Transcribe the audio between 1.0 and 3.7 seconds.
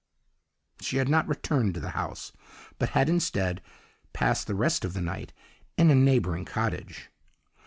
not returned to the house, but had, instead,